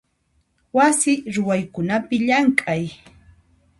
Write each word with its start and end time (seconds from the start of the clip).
Wasi 0.75 1.11
ruwaykunapi 1.33 2.15
llamk'ay. 2.27 2.83